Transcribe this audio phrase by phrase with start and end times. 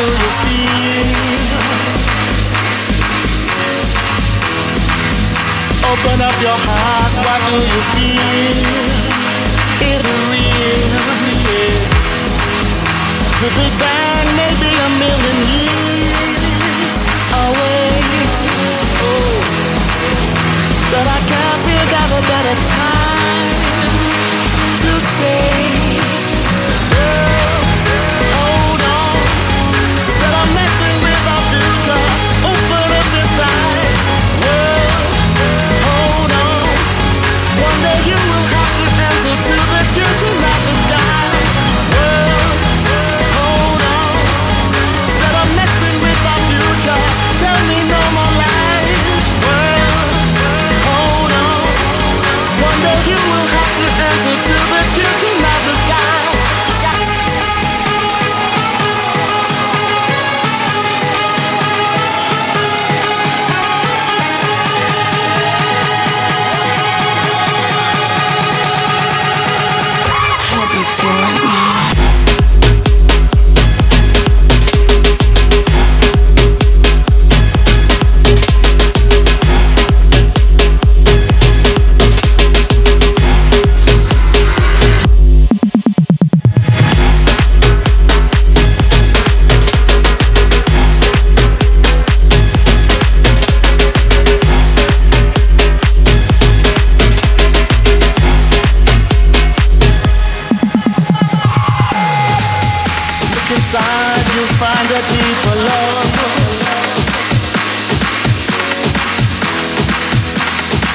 [0.00, 1.04] do you feel?
[5.92, 8.56] Open up your heart, what do you feel?
[9.84, 10.88] Is it real?
[11.44, 11.84] Yeah.
[13.44, 16.96] The Big Bang may be a million years
[17.44, 17.92] away.
[19.04, 19.36] Oh.
[20.92, 23.52] But I can't figure out a better time
[24.80, 25.79] to say,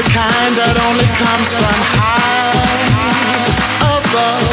[0.00, 2.40] the kind that only comes from high
[3.84, 4.48] above.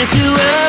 [0.00, 0.65] If you ever